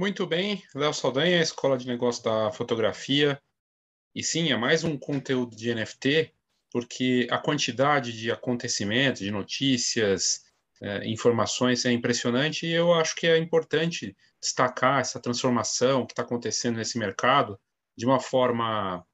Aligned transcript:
Muito 0.00 0.26
bem, 0.26 0.62
Léo 0.74 0.94
Saldanha, 0.94 1.42
Escola 1.42 1.76
de 1.76 1.86
Negócios 1.86 2.24
da 2.24 2.50
Fotografia. 2.50 3.38
E 4.14 4.24
sim, 4.24 4.50
é 4.50 4.56
mais 4.56 4.82
um 4.82 4.96
conteúdo 4.96 5.54
de 5.54 5.74
NFT, 5.74 6.32
porque 6.72 7.28
a 7.30 7.36
quantidade 7.36 8.18
de 8.18 8.32
acontecimentos, 8.32 9.20
de 9.20 9.30
notícias, 9.30 10.40
é, 10.80 11.06
informações 11.06 11.84
é 11.84 11.92
impressionante 11.92 12.64
e 12.64 12.72
eu 12.72 12.94
acho 12.94 13.14
que 13.14 13.26
é 13.26 13.36
importante 13.36 14.16
destacar 14.40 15.00
essa 15.00 15.20
transformação 15.20 16.06
que 16.06 16.14
está 16.14 16.22
acontecendo 16.22 16.76
nesse 16.76 16.98
mercado 16.98 17.60
de 17.94 18.06
uma 18.06 18.20
forma 18.20 19.04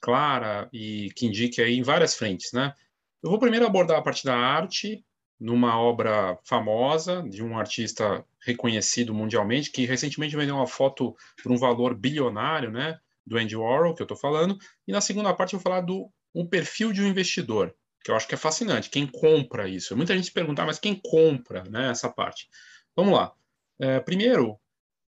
clara 0.00 0.68
e 0.72 1.12
que 1.14 1.24
indique 1.24 1.62
aí 1.62 1.76
em 1.76 1.84
várias 1.84 2.16
frentes, 2.16 2.52
né? 2.52 2.74
Eu 3.22 3.30
vou 3.30 3.38
primeiro 3.38 3.64
abordar 3.64 3.96
a 3.96 4.02
parte 4.02 4.24
da 4.24 4.36
arte, 4.36 5.04
numa 5.38 5.78
obra 5.78 6.36
famosa 6.42 7.22
de 7.30 7.44
um 7.44 7.56
artista 7.56 8.26
reconhecido 8.44 9.14
mundialmente, 9.14 9.70
que 9.70 9.86
recentemente 9.86 10.36
vendeu 10.36 10.56
uma 10.56 10.66
foto 10.66 11.14
por 11.42 11.52
um 11.52 11.56
valor 11.56 11.94
bilionário, 11.94 12.70
né? 12.70 12.98
Do 13.24 13.38
Andy 13.38 13.56
Warhol, 13.56 13.94
que 13.94 14.02
eu 14.02 14.04
estou 14.04 14.16
falando. 14.16 14.58
E 14.86 14.92
na 14.92 15.00
segunda 15.00 15.32
parte 15.32 15.54
eu 15.54 15.60
vou 15.60 15.64
falar 15.64 15.80
do 15.82 16.10
um 16.34 16.46
perfil 16.46 16.92
de 16.92 17.02
um 17.02 17.06
investidor, 17.06 17.74
que 18.02 18.10
eu 18.10 18.16
acho 18.16 18.26
que 18.26 18.34
é 18.34 18.38
fascinante. 18.38 18.90
Quem 18.90 19.06
compra 19.06 19.68
isso? 19.68 19.96
Muita 19.96 20.14
gente 20.14 20.26
se 20.26 20.32
pergunta, 20.32 20.64
mas 20.64 20.78
quem 20.78 21.00
compra 21.02 21.62
né, 21.64 21.90
essa 21.90 22.10
parte? 22.10 22.48
Vamos 22.96 23.14
lá. 23.14 23.32
É, 23.78 24.00
primeiro, 24.00 24.58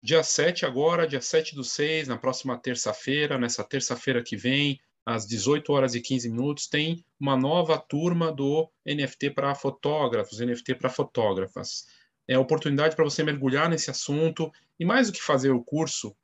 dia 0.02 0.22
7 0.22 0.66
agora, 0.66 1.06
dia 1.06 1.20
7 1.20 1.54
do 1.54 1.64
6, 1.64 2.08
na 2.08 2.18
próxima 2.18 2.58
terça-feira, 2.58 3.38
nessa 3.38 3.64
terça-feira 3.64 4.22
que 4.22 4.36
vem, 4.36 4.78
às 5.04 5.26
18 5.26 5.72
horas 5.72 5.94
e 5.94 6.00
15 6.00 6.30
minutos, 6.30 6.66
tem 6.66 7.04
uma 7.20 7.36
nova 7.36 7.78
turma 7.78 8.32
do 8.32 8.70
NFT 8.86 9.30
para 9.30 9.54
fotógrafos, 9.54 10.40
NFT 10.40 10.76
para 10.76 10.88
fotógrafas. 10.88 11.84
É 12.28 12.34
a 12.34 12.40
oportunidade 12.40 12.96
para 12.96 13.04
você 13.04 13.22
mergulhar 13.22 13.68
nesse 13.68 13.90
assunto 13.90 14.50
e, 14.78 14.84
mais 14.84 15.08
do 15.08 15.12
que 15.12 15.22
fazer 15.22 15.50
o 15.50 15.62
curso, 15.62 16.16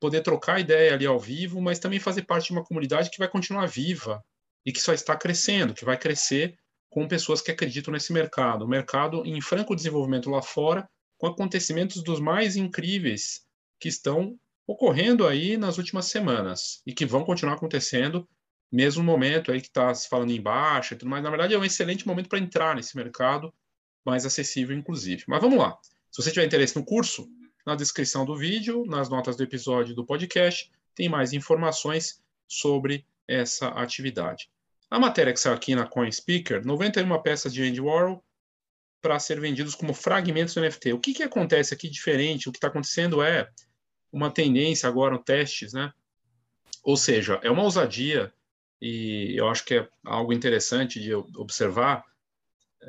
poder 0.00 0.22
trocar 0.22 0.60
ideia 0.60 0.94
ali 0.94 1.06
ao 1.06 1.18
vivo, 1.18 1.60
mas 1.60 1.78
também 1.78 2.00
fazer 2.00 2.22
parte 2.22 2.46
de 2.46 2.52
uma 2.52 2.64
comunidade 2.64 3.10
que 3.10 3.18
vai 3.18 3.28
continuar 3.28 3.66
viva 3.66 4.24
e 4.64 4.72
que 4.72 4.80
só 4.80 4.92
está 4.92 5.16
crescendo, 5.16 5.74
que 5.74 5.84
vai 5.84 5.98
crescer 5.98 6.56
com 6.88 7.06
pessoas 7.06 7.40
que 7.40 7.50
acreditam 7.50 7.92
nesse 7.92 8.12
mercado. 8.12 8.64
O 8.64 8.68
mercado 8.68 9.24
em 9.24 9.40
franco 9.40 9.76
desenvolvimento 9.76 10.30
lá 10.30 10.42
fora, 10.42 10.88
com 11.18 11.26
acontecimentos 11.26 12.02
dos 12.02 12.18
mais 12.18 12.56
incríveis 12.56 13.42
que 13.78 13.88
estão 13.88 14.36
ocorrendo 14.66 15.26
aí 15.26 15.56
nas 15.56 15.78
últimas 15.78 16.06
semanas 16.06 16.82
e 16.86 16.94
que 16.94 17.04
vão 17.04 17.24
continuar 17.24 17.54
acontecendo, 17.54 18.28
mesmo 18.72 19.02
momento 19.02 19.50
aí 19.50 19.60
que 19.60 19.66
está 19.66 19.92
se 19.94 20.08
falando 20.08 20.30
em 20.30 20.40
baixa 20.40 20.94
e 20.94 20.98
tudo 20.98 21.08
mais. 21.08 21.22
Na 21.22 21.30
verdade, 21.30 21.54
é 21.54 21.58
um 21.58 21.64
excelente 21.64 22.06
momento 22.06 22.28
para 22.28 22.38
entrar 22.38 22.74
nesse 22.74 22.96
mercado, 22.96 23.52
mais 24.04 24.24
acessível, 24.26 24.76
inclusive. 24.76 25.24
Mas 25.26 25.40
vamos 25.40 25.58
lá. 25.58 25.78
Se 26.10 26.22
você 26.22 26.30
tiver 26.30 26.46
interesse 26.46 26.76
no 26.76 26.84
curso, 26.84 27.28
na 27.66 27.74
descrição 27.74 28.24
do 28.24 28.36
vídeo, 28.36 28.84
nas 28.86 29.08
notas 29.08 29.36
do 29.36 29.42
episódio 29.42 29.94
do 29.94 30.04
podcast, 30.04 30.70
tem 30.94 31.08
mais 31.08 31.32
informações 31.32 32.20
sobre 32.48 33.06
essa 33.28 33.68
atividade. 33.68 34.50
A 34.90 34.98
matéria 34.98 35.32
que 35.32 35.38
saiu 35.38 35.54
aqui 35.54 35.74
na 35.74 35.86
CoinSpeaker, 35.86 36.66
91 36.66 37.22
peças 37.22 37.54
de 37.54 37.62
Andy 37.62 37.80
Warhol 37.80 38.24
para 39.00 39.18
ser 39.18 39.40
vendidos 39.40 39.74
como 39.74 39.94
fragmentos 39.94 40.54
do 40.54 40.60
NFT. 40.60 40.92
O 40.92 40.98
que, 40.98 41.14
que 41.14 41.22
acontece 41.22 41.72
aqui 41.72 41.88
diferente? 41.88 42.48
O 42.48 42.52
que 42.52 42.58
está 42.58 42.68
acontecendo 42.68 43.22
é 43.22 43.48
uma 44.12 44.30
tendência 44.30 44.88
agora 44.88 45.14
no 45.14 45.22
testes, 45.22 45.72
né? 45.72 45.92
Ou 46.82 46.96
seja, 46.96 47.38
é 47.42 47.50
uma 47.50 47.62
ousadia 47.62 48.32
e 48.80 49.34
eu 49.36 49.48
acho 49.48 49.64
que 49.64 49.74
é 49.74 49.88
algo 50.04 50.32
interessante 50.32 51.00
de 51.00 51.14
observar. 51.14 52.04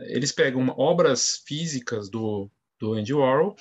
Eles 0.08 0.32
pegam 0.32 0.68
obras 0.78 1.44
físicas 1.46 2.10
do, 2.10 2.50
do 2.80 2.94
Andy 2.94 3.14
Warhol 3.14 3.56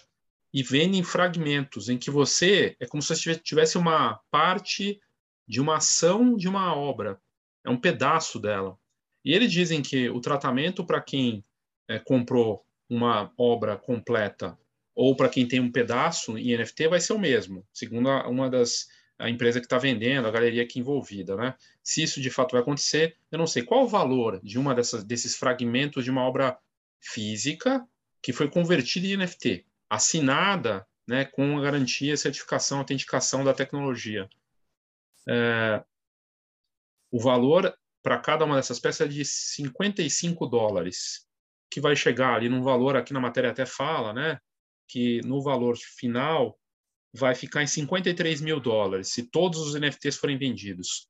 e 0.52 0.62
vendem 0.62 1.02
fragmentos 1.02 1.88
em 1.88 1.98
que 1.98 2.10
você 2.10 2.76
é 2.80 2.86
como 2.86 3.02
se 3.02 3.14
você 3.14 3.34
tivesse 3.36 3.78
uma 3.78 4.20
parte 4.30 5.00
de 5.46 5.60
uma 5.60 5.76
ação 5.76 6.36
de 6.36 6.48
uma 6.48 6.74
obra, 6.74 7.20
é 7.64 7.70
um 7.70 7.80
pedaço 7.80 8.38
dela. 8.38 8.78
E 9.24 9.32
eles 9.32 9.52
dizem 9.52 9.82
que 9.82 10.08
o 10.08 10.20
tratamento 10.20 10.84
para 10.84 11.00
quem 11.00 11.44
é, 11.88 11.98
comprou 11.98 12.64
uma 12.88 13.32
obra 13.36 13.76
completa 13.76 14.58
ou 14.94 15.16
para 15.16 15.28
quem 15.28 15.46
tem 15.46 15.60
um 15.60 15.70
pedaço 15.70 16.36
em 16.38 16.56
NFT 16.56 16.88
vai 16.88 17.00
ser 17.00 17.12
o 17.12 17.18
mesmo, 17.18 17.66
segundo 17.72 18.08
uma 18.28 18.48
das 18.48 18.88
a 19.20 19.28
empresa 19.28 19.60
que 19.60 19.66
está 19.66 19.78
vendendo, 19.78 20.26
a 20.26 20.30
galeria 20.30 20.62
aqui 20.62 20.80
envolvida, 20.80 21.36
né? 21.36 21.54
Se 21.82 22.02
isso 22.02 22.20
de 22.20 22.30
fato 22.30 22.52
vai 22.52 22.62
acontecer, 22.62 23.16
eu 23.30 23.38
não 23.38 23.46
sei 23.46 23.62
qual 23.62 23.84
o 23.84 23.88
valor 23.88 24.40
de 24.42 24.58
uma 24.58 24.74
dessas 24.74 25.04
desses 25.04 25.36
fragmentos 25.36 26.04
de 26.04 26.10
uma 26.10 26.22
obra 26.22 26.58
física 27.00 27.86
que 28.22 28.32
foi 28.32 28.50
convertida 28.50 29.06
em 29.06 29.16
NFT, 29.16 29.64
assinada, 29.88 30.86
né, 31.06 31.24
com 31.24 31.58
a 31.58 31.62
garantia, 31.62 32.16
certificação, 32.16 32.78
autenticação 32.78 33.44
da 33.44 33.54
tecnologia. 33.54 34.28
É, 35.28 35.82
o 37.10 37.18
valor 37.18 37.74
para 38.02 38.18
cada 38.18 38.44
uma 38.44 38.56
dessas 38.56 38.78
peças 38.78 39.06
é 39.06 39.08
de 39.08 39.24
55 39.24 40.46
dólares, 40.46 41.26
que 41.70 41.80
vai 41.80 41.96
chegar 41.96 42.34
ali 42.34 42.48
num 42.48 42.62
valor, 42.62 42.96
aqui 42.96 43.12
na 43.12 43.20
matéria 43.20 43.50
até 43.50 43.64
fala, 43.64 44.12
né? 44.12 44.38
que 44.90 45.20
no 45.24 45.40
valor 45.40 45.76
final 45.76 46.58
vai 47.12 47.34
ficar 47.34 47.62
em 47.62 47.66
53 47.66 48.40
mil 48.40 48.60
dólares, 48.60 49.12
se 49.12 49.28
todos 49.30 49.60
os 49.60 49.74
NFTs 49.74 50.16
forem 50.16 50.38
vendidos. 50.38 51.08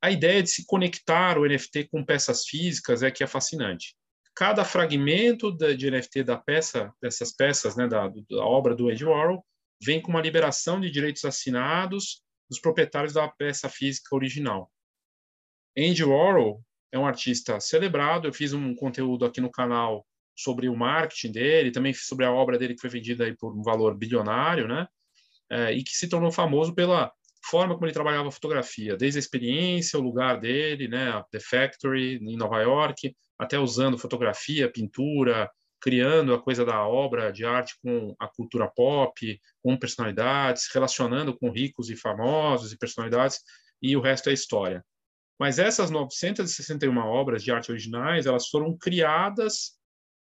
A 0.00 0.10
ideia 0.10 0.42
de 0.42 0.50
se 0.50 0.66
conectar 0.66 1.38
o 1.38 1.46
NFT 1.46 1.88
com 1.88 2.04
peças 2.04 2.44
físicas 2.44 3.02
é 3.02 3.10
que 3.10 3.22
é 3.22 3.26
fascinante. 3.26 3.94
Cada 4.34 4.64
fragmento 4.64 5.56
de 5.56 5.90
NFT 5.90 6.24
da 6.24 6.36
peça, 6.36 6.92
dessas 7.00 7.32
peças, 7.32 7.76
né, 7.76 7.86
da, 7.86 8.08
da 8.08 8.44
obra 8.44 8.74
do 8.74 8.90
Ed 8.90 9.04
Warhol, 9.04 9.44
vem 9.82 10.00
com 10.00 10.10
uma 10.10 10.20
liberação 10.20 10.80
de 10.80 10.90
direitos 10.90 11.24
assinados 11.24 12.22
dos 12.48 12.60
proprietários 12.60 13.14
da 13.14 13.28
peça 13.28 13.68
física 13.68 14.14
original. 14.14 14.70
Andy 15.76 16.04
Warhol 16.04 16.62
é 16.92 16.98
um 16.98 17.06
artista 17.06 17.58
celebrado. 17.60 18.28
Eu 18.28 18.32
fiz 18.32 18.52
um 18.52 18.74
conteúdo 18.74 19.24
aqui 19.24 19.40
no 19.40 19.50
canal 19.50 20.06
sobre 20.36 20.68
o 20.68 20.76
marketing 20.76 21.32
dele, 21.32 21.70
também 21.70 21.92
sobre 21.94 22.24
a 22.24 22.32
obra 22.32 22.58
dele 22.58 22.74
que 22.74 22.80
foi 22.80 22.90
vendida 22.90 23.24
aí 23.24 23.36
por 23.36 23.56
um 23.56 23.62
valor 23.62 23.96
bilionário, 23.96 24.68
né? 24.68 24.86
É, 25.50 25.72
e 25.72 25.82
que 25.82 25.92
se 25.92 26.08
tornou 26.08 26.32
famoso 26.32 26.74
pela 26.74 27.12
forma 27.44 27.74
como 27.74 27.86
ele 27.86 27.92
trabalhava 27.92 28.28
a 28.28 28.32
fotografia, 28.32 28.96
desde 28.96 29.18
a 29.18 29.20
experiência, 29.20 29.98
o 29.98 30.02
lugar 30.02 30.40
dele, 30.40 30.88
né, 30.88 31.22
The 31.30 31.40
Factory 31.40 32.16
em 32.16 32.36
Nova 32.36 32.60
York, 32.60 33.14
até 33.38 33.58
usando 33.58 33.98
fotografia, 33.98 34.70
pintura, 34.70 35.50
criando 35.80 36.32
a 36.32 36.40
coisa 36.40 36.64
da 36.64 36.86
obra 36.86 37.32
de 37.32 37.44
arte 37.44 37.74
com 37.82 38.14
a 38.20 38.28
cultura 38.28 38.70
pop, 38.70 39.40
com 39.60 39.76
personalidades, 39.76 40.68
relacionando 40.72 41.36
com 41.36 41.50
ricos 41.50 41.90
e 41.90 41.96
famosos 41.96 42.72
e 42.72 42.78
personalidades, 42.78 43.40
e 43.82 43.96
o 43.96 44.00
resto 44.00 44.30
é 44.30 44.32
história. 44.32 44.84
Mas 45.38 45.58
essas 45.58 45.90
961 45.90 46.96
obras 46.98 47.42
de 47.42 47.50
arte 47.50 47.72
originais, 47.72 48.26
elas 48.26 48.46
foram 48.48 48.78
criadas 48.78 49.72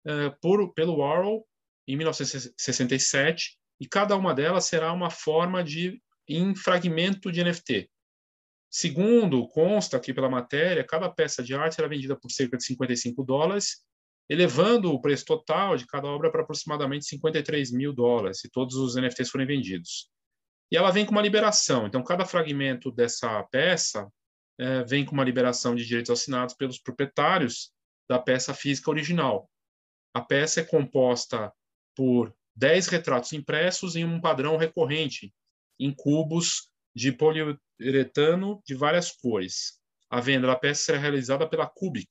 uh, 0.06 0.32
por, 0.40 0.72
pelo 0.74 0.98
Warhol 0.98 1.44
em 1.88 1.96
1967 1.96 3.58
e 3.80 3.86
cada 3.86 4.16
uma 4.16 4.34
delas 4.34 4.64
será 4.64 4.92
uma 4.92 5.10
forma 5.10 5.62
de 5.62 6.00
em 6.28 6.54
fragmento 6.54 7.32
de 7.32 7.42
NFT. 7.42 7.90
Segundo 8.70 9.48
consta 9.48 9.96
aqui 9.96 10.12
pela 10.12 10.28
matéria, 10.28 10.84
cada 10.84 11.08
peça 11.08 11.42
de 11.42 11.54
arte 11.54 11.76
será 11.76 11.88
vendida 11.88 12.14
por 12.14 12.30
cerca 12.30 12.56
de 12.56 12.64
55 12.64 13.24
dólares, 13.24 13.82
elevando 14.28 14.92
o 14.92 15.00
preço 15.00 15.24
total 15.24 15.76
de 15.76 15.86
cada 15.86 16.06
obra 16.06 16.30
para 16.30 16.42
aproximadamente 16.42 17.06
53 17.06 17.72
mil 17.72 17.94
dólares, 17.94 18.40
se 18.40 18.50
todos 18.50 18.76
os 18.76 18.94
NFTs 18.94 19.30
forem 19.30 19.46
vendidos. 19.46 20.10
E 20.70 20.76
ela 20.76 20.90
vem 20.90 21.06
com 21.06 21.12
uma 21.12 21.22
liberação, 21.22 21.86
então 21.86 22.04
cada 22.04 22.26
fragmento 22.26 22.92
dessa 22.92 23.42
peça 23.44 24.06
é, 24.60 24.84
vem 24.84 25.04
com 25.04 25.12
uma 25.12 25.24
liberação 25.24 25.74
de 25.74 25.86
direitos 25.86 26.10
assinados 26.10 26.54
pelos 26.54 26.78
proprietários 26.78 27.72
da 28.06 28.18
peça 28.18 28.52
física 28.52 28.90
original. 28.90 29.48
A 30.12 30.20
peça 30.20 30.60
é 30.60 30.64
composta 30.64 31.50
por 31.96 32.34
10 32.58 32.88
retratos 32.88 33.32
impressos 33.32 33.94
em 33.94 34.04
um 34.04 34.20
padrão 34.20 34.56
recorrente, 34.56 35.32
em 35.78 35.94
cubos 35.94 36.68
de 36.94 37.12
poliuretano 37.12 38.60
de 38.66 38.74
várias 38.74 39.12
cores. 39.12 39.78
A 40.10 40.20
venda 40.20 40.48
da 40.48 40.56
peça 40.56 40.82
será 40.82 40.98
realizada 40.98 41.48
pela 41.48 41.68
Cubic, 41.68 42.08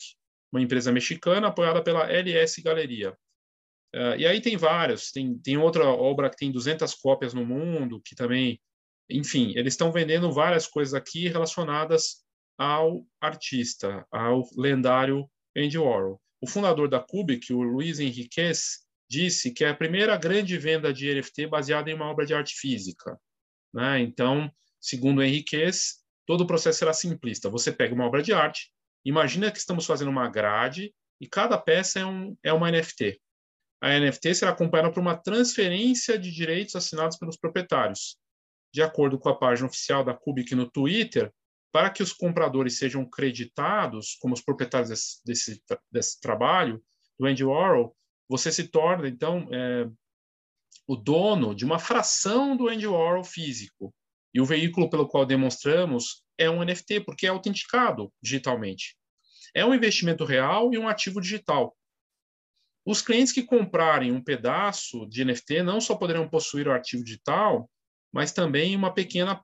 uma 0.51 0.61
empresa 0.61 0.89
mexicana 0.89 1.47
apoiada 1.47 1.83
pela 1.83 2.09
LS 2.09 2.61
Galeria. 2.61 3.11
Uh, 3.94 4.15
e 4.17 4.25
aí 4.25 4.39
tem 4.39 4.55
vários, 4.55 5.11
tem, 5.11 5.38
tem 5.39 5.57
outra 5.57 5.85
obra 5.85 6.29
que 6.29 6.38
tem 6.38 6.51
200 6.51 6.93
cópias 6.95 7.33
no 7.33 7.45
mundo, 7.45 8.01
que 8.01 8.15
também, 8.15 8.61
enfim, 9.09 9.51
eles 9.55 9.73
estão 9.73 9.91
vendendo 9.91 10.31
várias 10.31 10.65
coisas 10.65 10.93
aqui 10.93 11.27
relacionadas 11.27 12.23
ao 12.57 13.05
artista, 13.19 14.05
ao 14.09 14.43
lendário 14.55 15.29
Andy 15.57 15.77
Warhol. 15.77 16.21
O 16.39 16.47
fundador 16.47 16.88
da 16.88 17.00
Cubic, 17.00 17.51
o 17.51 17.61
Luiz 17.61 18.00
Henriquez, 18.00 18.87
disse 19.09 19.54
que 19.54 19.63
é 19.63 19.69
a 19.69 19.75
primeira 19.75 20.18
grande 20.18 20.57
venda 20.57 20.94
de 20.94 21.13
NFT 21.13 21.48
baseada 21.48 21.89
em 21.89 21.94
uma 21.94 22.09
obra 22.09 22.25
de 22.25 22.33
arte 22.33 22.56
física. 22.56 23.19
Né? 23.74 24.00
Então, 24.00 24.51
segundo 24.80 25.24
Henriquez, 25.24 26.04
todo 26.25 26.42
o 26.42 26.48
processo 26.48 26.80
será 26.80 26.94
simplista. 26.94 27.50
Você 27.50 27.71
pega 27.71 27.94
uma 27.94 28.06
obra 28.06 28.21
de 28.21 28.33
arte, 28.33 28.71
imagina 29.06 29.51
que 29.51 29.57
estamos 29.57 29.86
fazendo 29.86 30.09
uma 30.09 30.30
grade 30.30 30.94
e 31.19 31.27
cada 31.27 31.57
peça 31.57 32.00
é, 32.00 32.06
um, 32.06 32.36
é 32.44 32.54
uma 32.54 32.71
NFT. 32.71 33.19
a 33.81 34.00
NFT 34.00 34.36
será 34.36 34.51
acompanhada 34.51 34.92
por 34.92 35.00
uma 35.00 35.15
transferência 35.15 36.18
de 36.18 36.31
direitos 36.31 36.75
assinados 36.75 37.18
pelos 37.18 37.38
proprietários. 37.38 38.18
De 38.74 38.81
acordo 38.81 39.18
com 39.18 39.30
a 39.30 39.38
página 39.38 39.68
oficial 39.68 40.03
da 40.03 40.13
Cubic 40.13 40.53
no 40.53 40.69
Twitter, 40.69 41.31
para 41.71 41.89
que 41.89 42.03
os 42.03 42.13
compradores 42.13 42.77
sejam 42.77 43.07
creditados 43.07 44.15
como 44.19 44.33
os 44.33 44.42
proprietários 44.42 44.89
desse, 44.89 45.21
desse, 45.25 45.63
desse 45.92 46.19
trabalho, 46.19 46.83
do 47.19 47.25
Andy 47.25 47.44
Warhol, 47.44 47.95
você 48.29 48.51
se 48.51 48.68
torna, 48.68 49.07
então, 49.07 49.47
é, 49.51 49.89
o 50.88 50.95
dono 50.95 51.53
de 51.53 51.65
uma 51.65 51.79
fração 51.79 52.56
do 52.56 52.68
Andy 52.68 52.88
Warhol 52.88 53.24
físico. 53.24 53.94
E 54.33 54.41
o 54.41 54.45
veículo 54.45 54.89
pelo 54.89 55.07
qual 55.07 55.25
demonstramos 55.25 56.24
é 56.38 56.50
um 56.50 56.63
NFT, 56.63 57.01
porque 57.01 57.25
é 57.25 57.29
autenticado 57.29 58.12
digitalmente. 58.21 58.95
É 59.53 59.65
um 59.65 59.74
investimento 59.74 60.24
real 60.24 60.74
e 60.74 60.77
um 60.77 60.88
ativo 60.88 61.19
digital. 61.19 61.75
Os 62.85 63.01
clientes 63.01 63.33
que 63.33 63.44
comprarem 63.44 64.12
um 64.12 64.24
pedaço 64.24 65.06
de 65.07 65.25
NFT 65.25 65.63
não 65.63 65.81
só 65.81 65.95
poderão 65.95 66.29
possuir 66.29 66.68
o 66.68 66.71
arquivo 66.71 67.03
digital, 67.03 67.69
mas 68.13 68.31
também 68.31 68.75
uma 68.75 68.94
pequena 68.94 69.39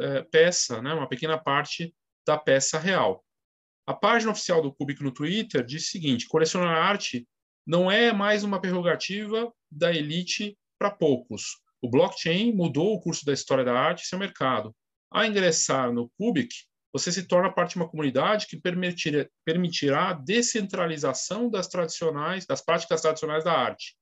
é, 0.00 0.22
peça, 0.22 0.80
né, 0.80 0.94
uma 0.94 1.08
pequena 1.08 1.36
parte 1.36 1.94
da 2.26 2.38
peça 2.38 2.78
real. 2.78 3.22
A 3.86 3.92
página 3.92 4.32
oficial 4.32 4.62
do 4.62 4.72
Cubic 4.72 5.02
no 5.02 5.12
Twitter 5.12 5.64
diz 5.64 5.84
o 5.84 5.90
seguinte: 5.90 6.28
colecionar 6.28 6.76
arte 6.76 7.26
não 7.68 7.90
é 7.90 8.14
mais 8.14 8.44
uma 8.44 8.58
prerrogativa 8.58 9.52
da 9.70 9.92
elite 9.92 10.56
para 10.78 10.90
poucos. 10.90 11.60
O 11.82 11.90
blockchain 11.90 12.50
mudou 12.54 12.94
o 12.94 13.00
curso 13.00 13.26
da 13.26 13.32
história 13.34 13.62
da 13.62 13.78
arte 13.78 14.04
e 14.04 14.06
seu 14.06 14.18
mercado. 14.18 14.74
Ao 15.10 15.22
ingressar 15.22 15.92
no 15.92 16.08
Cubic, 16.16 16.48
você 16.90 17.12
se 17.12 17.24
torna 17.28 17.52
parte 17.52 17.72
de 17.72 17.76
uma 17.76 17.88
comunidade 17.88 18.46
que 18.46 18.56
permitirá, 18.56 19.28
permitirá 19.44 20.08
a 20.08 20.12
descentralização 20.14 21.50
das 21.50 21.68
tradicionais, 21.68 22.46
das 22.46 22.62
práticas 22.62 23.02
tradicionais 23.02 23.44
da 23.44 23.52
arte. 23.52 23.98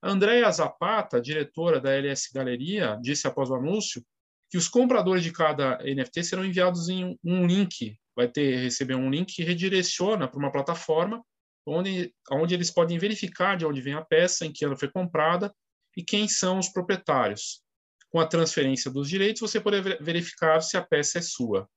Andréa 0.00 0.48
Zapata, 0.52 1.20
diretora 1.20 1.80
da 1.80 1.90
LS 1.90 2.30
Galeria, 2.32 2.96
disse 3.02 3.26
após 3.26 3.50
o 3.50 3.56
anúncio 3.56 4.04
que 4.48 4.56
os 4.56 4.68
compradores 4.68 5.24
de 5.24 5.32
cada 5.32 5.78
NFT 5.78 6.22
serão 6.22 6.44
enviados 6.44 6.88
em 6.88 7.18
um 7.24 7.44
link, 7.44 7.98
vai 8.14 8.28
ter 8.28 8.56
receber 8.60 8.94
um 8.94 9.10
link 9.10 9.34
que 9.34 9.42
redireciona 9.42 10.28
para 10.28 10.38
uma 10.38 10.52
plataforma 10.52 11.20
onde, 11.68 12.14
onde 12.30 12.54
eles 12.54 12.70
podem 12.70 12.98
verificar 12.98 13.56
de 13.56 13.66
onde 13.66 13.80
vem 13.80 13.94
a 13.94 14.04
peça, 14.04 14.46
em 14.46 14.52
que 14.52 14.64
ela 14.64 14.76
foi 14.76 14.88
comprada 14.88 15.54
e 15.96 16.02
quem 16.02 16.28
são 16.28 16.58
os 16.58 16.68
proprietários. 16.68 17.62
Com 18.10 18.20
a 18.20 18.26
transferência 18.26 18.90
dos 18.90 19.08
direitos, 19.08 19.40
você 19.40 19.60
poder 19.60 20.02
verificar 20.02 20.60
se 20.60 20.76
a 20.76 20.82
peça 20.82 21.18
é 21.18 21.22
sua. 21.22 21.68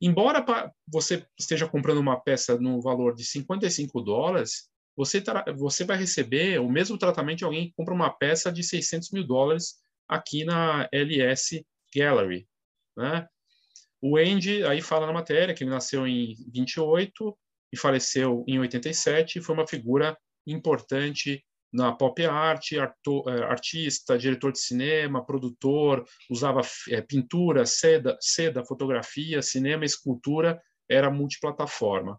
Embora 0.00 0.44
você 0.86 1.26
esteja 1.38 1.66
comprando 1.66 1.98
uma 1.98 2.20
peça 2.20 2.58
no 2.58 2.80
valor 2.80 3.14
de 3.14 3.24
55 3.24 4.00
dólares, 4.02 4.68
você, 4.96 5.22
você 5.56 5.84
vai 5.84 5.96
receber 5.96 6.60
o 6.60 6.70
mesmo 6.70 6.98
tratamento 6.98 7.38
de 7.38 7.44
alguém 7.44 7.68
que 7.68 7.74
compra 7.74 7.94
uma 7.94 8.10
peça 8.10 8.52
de 8.52 8.62
600 8.62 9.10
mil 9.10 9.26
dólares 9.26 9.76
aqui 10.08 10.44
na 10.44 10.88
LS 10.92 11.66
Gallery. 11.94 12.46
Né? 12.96 13.26
O 14.00 14.16
Andy 14.16 14.64
aí 14.64 14.80
fala 14.80 15.06
na 15.06 15.12
matéria 15.12 15.54
que 15.54 15.64
ele 15.64 15.70
nasceu 15.70 16.06
em 16.06 16.34
28 16.52 17.36
e 17.72 17.78
faleceu 17.78 18.44
em 18.46 18.58
87 18.58 19.38
e 19.38 19.42
foi 19.42 19.54
uma 19.54 19.66
figura 19.66 20.16
importante 20.46 21.44
na 21.72 21.92
pop 21.92 22.24
art, 22.24 22.72
arto, 22.72 23.28
é, 23.28 23.42
artista, 23.44 24.16
diretor 24.16 24.52
de 24.52 24.60
cinema, 24.60 25.24
produtor, 25.24 26.04
usava 26.30 26.62
é, 26.90 27.00
pintura, 27.02 27.66
seda, 27.66 28.16
seda, 28.20 28.64
fotografia, 28.64 29.42
cinema, 29.42 29.84
escultura, 29.84 30.60
era 30.88 31.10
multiplataforma. 31.10 32.18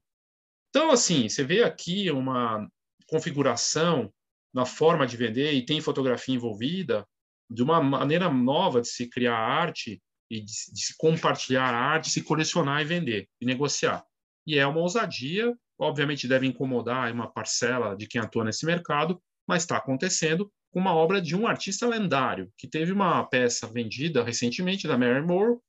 Então, 0.70 0.92
assim, 0.92 1.28
você 1.28 1.44
vê 1.44 1.64
aqui 1.64 2.12
uma 2.12 2.68
configuração 3.08 4.14
na 4.54 4.66
forma 4.66 5.08
de 5.08 5.18
vender 5.18 5.54
e 5.54 5.66
tem 5.66 5.82
fotografia 5.82 6.36
envolvida, 6.36 7.08
de 7.50 7.64
uma 7.64 7.82
maneira 7.82 8.30
nova 8.30 8.82
de 8.82 8.90
se 8.90 9.10
criar 9.10 9.38
arte 9.38 10.02
e 10.30 10.42
de, 10.42 10.52
de 10.74 10.82
se 10.82 10.96
compartilhar 10.98 11.74
arte, 11.74 12.10
se 12.10 12.22
colecionar 12.22 12.82
e 12.82 12.86
vender, 12.86 13.30
e 13.40 13.46
negociar. 13.46 14.04
E 14.48 14.58
é 14.58 14.66
uma 14.66 14.80
ousadia, 14.80 15.54
obviamente 15.78 16.28
deve 16.28 16.48
incomodar 16.48 17.12
uma 17.12 17.30
parcela 17.30 17.98
de 17.98 18.08
quem 18.08 18.22
atua 18.22 18.46
nesse 18.46 18.66
mercado, 18.66 19.22
mas 19.46 19.64
está 19.64 19.76
acontecendo 19.76 20.50
com 20.72 20.80
uma 20.80 20.96
obra 20.96 21.22
de 21.22 21.36
um 21.36 21.46
artista 21.46 21.86
lendário, 21.86 22.52
que 22.58 22.68
teve 22.68 22.94
uma 22.94 23.26
peça 23.28 23.68
vendida 23.68 24.24
recentemente 24.24 24.88
da 24.88 24.98
Mary 24.98 25.22
Moore 25.22 25.60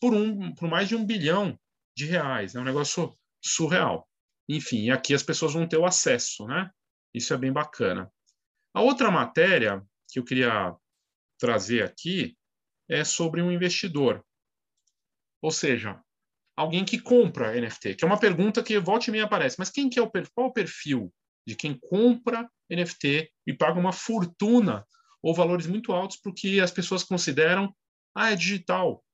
por, 0.00 0.12
um, 0.12 0.52
por 0.54 0.68
mais 0.68 0.88
de 0.88 0.96
um 0.96 1.06
bilhão 1.06 1.58
de 1.96 2.06
reais. 2.06 2.54
É 2.54 2.60
um 2.60 2.64
negócio 2.64 3.16
surreal. 3.40 4.08
Enfim, 4.48 4.90
aqui 4.90 5.14
as 5.14 5.22
pessoas 5.22 5.54
vão 5.54 5.66
ter 5.66 5.76
o 5.76 5.86
acesso, 5.86 6.46
né? 6.46 6.70
Isso 7.14 7.32
é 7.32 7.36
bem 7.36 7.52
bacana. 7.52 8.12
A 8.74 8.82
outra 8.82 9.10
matéria 9.10 9.80
que 10.08 10.18
eu 10.18 10.24
queria 10.24 10.74
trazer 11.38 11.84
aqui 11.84 12.36
é 12.88 13.04
sobre 13.04 13.40
um 13.40 13.50
investidor. 13.50 14.24
Ou 15.40 15.50
seja, 15.50 16.02
alguém 16.56 16.84
que 16.84 16.98
compra 16.98 17.58
NFT, 17.60 17.94
que 17.94 18.04
é 18.04 18.06
uma 18.06 18.18
pergunta 18.18 18.62
que 18.62 18.78
volta 18.78 19.08
e 19.08 19.12
meia 19.12 19.24
aparece. 19.24 19.56
Mas 19.58 19.70
quem 19.70 19.88
que 19.88 19.98
é 19.98 20.02
o, 20.02 20.10
qual 20.34 20.48
o 20.48 20.52
perfil 20.52 21.12
de 21.46 21.54
quem 21.54 21.78
compra 21.78 22.48
NFT 22.70 23.30
e 23.46 23.52
paga 23.52 23.78
uma 23.78 23.92
fortuna 23.92 24.86
ou 25.22 25.34
valores 25.34 25.66
muito 25.66 25.92
altos 25.92 26.18
porque 26.22 26.60
as 26.62 26.70
pessoas 26.70 27.02
consideram, 27.02 27.74
ah, 28.14 28.30
é 28.30 28.36
digital. 28.36 29.04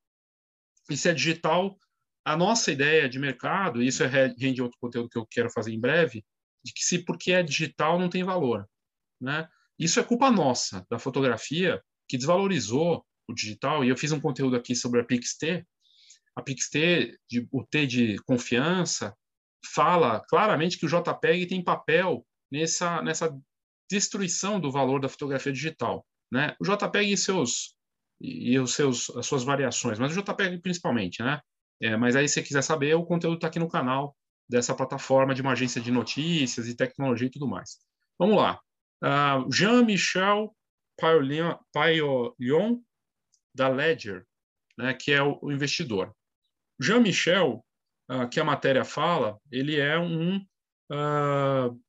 E 0.89 0.97
se 0.97 1.09
é 1.09 1.13
digital, 1.13 1.77
a 2.23 2.37
nossa 2.37 2.71
ideia 2.71 3.09
de 3.09 3.17
mercado, 3.17 3.81
e 3.81 3.87
isso 3.87 4.03
é 4.03 4.07
rende 4.07 4.61
outro 4.61 4.77
conteúdo 4.79 5.09
que 5.09 5.17
eu 5.17 5.25
quero 5.25 5.49
fazer 5.49 5.73
em 5.73 5.79
breve, 5.79 6.23
de 6.63 6.73
que 6.73 6.83
se 6.83 6.99
porque 6.99 7.31
é 7.31 7.41
digital 7.41 7.97
não 7.97 8.09
tem 8.09 8.23
valor, 8.23 8.67
né? 9.19 9.47
Isso 9.79 9.99
é 9.99 10.03
culpa 10.03 10.29
nossa, 10.29 10.85
da 10.89 10.99
fotografia, 10.99 11.81
que 12.07 12.17
desvalorizou 12.17 13.03
o 13.27 13.33
digital, 13.33 13.83
e 13.83 13.89
eu 13.89 13.97
fiz 13.97 14.11
um 14.11 14.19
conteúdo 14.19 14.55
aqui 14.55 14.75
sobre 14.75 15.01
a 15.01 15.03
PixT, 15.03 15.65
a 16.41 16.43
PixT, 16.43 17.17
de, 17.29 17.47
o 17.51 17.63
T 17.63 17.85
de 17.85 18.17
confiança, 18.25 19.15
fala 19.73 20.19
claramente 20.27 20.77
que 20.77 20.85
o 20.85 20.89
JPEG 20.89 21.47
tem 21.47 21.63
papel 21.63 22.25
nessa, 22.51 23.01
nessa 23.01 23.35
destruição 23.89 24.59
do 24.59 24.71
valor 24.71 24.99
da 24.99 25.09
fotografia 25.09 25.53
digital. 25.53 26.05
Né? 26.31 26.55
O 26.59 26.65
JPEG 26.65 27.11
e, 27.11 27.17
seus, 27.17 27.75
e 28.19 28.57
os 28.59 28.73
seus, 28.73 29.09
as 29.11 29.25
suas 29.25 29.43
variações, 29.43 29.99
mas 29.99 30.15
o 30.15 30.21
JPEG 30.21 30.59
principalmente. 30.59 31.21
Né? 31.21 31.39
É, 31.81 31.95
mas 31.95 32.15
aí, 32.15 32.27
se 32.27 32.35
você 32.35 32.43
quiser 32.43 32.61
saber, 32.61 32.93
o 32.95 33.05
conteúdo 33.05 33.35
está 33.35 33.47
aqui 33.47 33.59
no 33.59 33.69
canal 33.69 34.15
dessa 34.49 34.75
plataforma 34.75 35.33
de 35.33 35.41
uma 35.41 35.53
agência 35.53 35.79
de 35.79 35.91
notícias 35.91 36.67
e 36.67 36.75
tecnologia 36.75 37.27
e 37.27 37.31
tudo 37.31 37.47
mais. 37.47 37.77
Vamos 38.19 38.37
lá. 38.37 38.59
Uh, 39.03 39.51
Jean-Michel 39.51 40.55
Paolion, 40.99 42.79
da 43.55 43.67
Ledger, 43.67 44.25
né, 44.77 44.93
que 44.93 45.11
é 45.11 45.21
o 45.23 45.51
investidor. 45.51 46.13
Jean-Michel 46.81 47.63
uh, 48.09 48.27
que 48.29 48.39
a 48.39 48.43
matéria 48.43 48.83
fala, 48.83 49.39
ele 49.51 49.79
é 49.79 49.97
um 49.99 50.37
uh, 50.91 51.81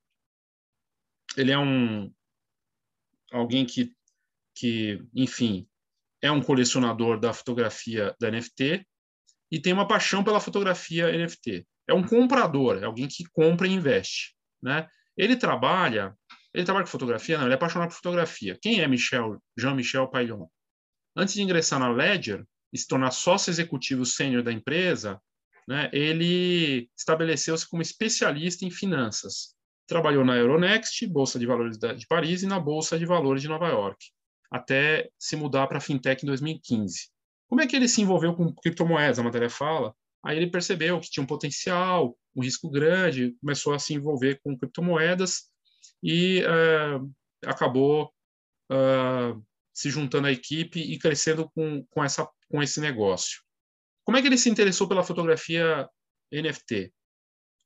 ele 1.37 1.51
é 1.51 1.59
um 1.59 2.13
alguém 3.33 3.65
que 3.65 3.95
que 4.55 5.03
enfim 5.15 5.67
é 6.21 6.31
um 6.31 6.43
colecionador 6.43 7.19
da 7.19 7.33
fotografia 7.33 8.15
da 8.21 8.31
NFT 8.31 8.87
e 9.51 9.61
tem 9.61 9.73
uma 9.73 9.89
paixão 9.89 10.23
pela 10.23 10.41
fotografia 10.41 11.11
NFT. 11.11 11.67
É 11.89 11.93
um 11.93 12.07
comprador, 12.07 12.79
é 12.79 12.85
alguém 12.85 13.09
que 13.09 13.25
compra 13.33 13.67
e 13.67 13.73
investe, 13.73 14.35
né? 14.63 14.89
Ele 15.17 15.37
trabalha, 15.37 16.17
ele 16.55 16.65
trabalha 16.65 16.87
com 16.87 16.91
fotografia, 16.91 17.37
não, 17.37 17.45
ele 17.45 17.53
é 17.53 17.57
apaixonado 17.57 17.89
por 17.89 17.97
fotografia. 17.97 18.57
Quem 18.63 18.81
é 18.81 18.89
Michel, 18.89 19.43
Jean-Michel 19.59 20.09
Paillon? 20.09 20.47
Antes 21.15 21.35
de 21.35 21.43
ingressar 21.43 21.81
na 21.81 21.91
Ledger 21.91 22.47
e 22.73 22.79
se 22.79 22.87
tornar 22.87 23.11
sócio 23.11 23.51
executivo 23.51 24.05
sênior 24.05 24.43
da 24.43 24.53
empresa, 24.53 25.21
né, 25.69 25.91
ele 25.93 26.89
estabeleceu-se 26.97 27.69
como 27.69 27.83
especialista 27.83 28.65
em 28.65 28.71
finanças. 28.71 29.55
Trabalhou 29.87 30.25
na 30.25 30.37
Euronext, 30.37 31.07
Bolsa 31.07 31.39
de 31.39 31.47
Valores 31.47 31.79
de 31.79 32.07
Paris, 32.07 32.43
e 32.43 32.47
na 32.47 32.59
Bolsa 32.59 32.99
de 32.99 33.05
Valores 33.05 33.43
de 33.43 33.49
Nova 33.49 33.69
York, 33.69 34.07
até 34.51 35.09
se 35.19 35.37
mudar 35.37 35.67
para 35.67 35.79
a 35.79 35.81
fintech 35.81 36.25
em 36.25 36.27
2015. 36.27 37.11
Como 37.49 37.61
é 37.61 37.67
que 37.67 37.77
ele 37.77 37.89
se 37.89 38.01
envolveu 38.01 38.35
com 38.35 38.53
criptomoedas? 38.55 39.19
A 39.19 39.23
matéria 39.23 39.51
fala. 39.51 39.95
Aí 40.25 40.37
ele 40.37 40.51
percebeu 40.51 40.99
que 41.01 41.11
tinha 41.11 41.23
um 41.23 41.27
potencial, 41.27 42.17
um 42.35 42.43
risco 42.43 42.71
grande, 42.71 43.37
começou 43.41 43.75
a 43.75 43.79
se 43.79 43.93
envolver 43.93 44.41
com 44.43 44.57
criptomoedas 44.57 45.51
e 46.03 46.43
uh, 46.45 47.13
acabou 47.45 48.13
uh, 48.71 49.45
se 49.73 49.91
juntando 49.91 50.29
à 50.29 50.33
equipe 50.33 50.81
e 50.81 50.99
crescendo 50.99 51.51
com, 51.51 51.85
com, 51.91 52.05
essa, 52.05 52.29
com 52.53 52.63
esse 52.63 52.81
negócio. 52.81 53.41
Como 54.05 54.19
é 54.19 54.21
que 54.21 54.29
ele 54.29 54.37
se 54.37 54.51
interessou 54.51 54.87
pela 54.87 55.03
fotografia 55.03 55.89
NFT? 56.31 56.93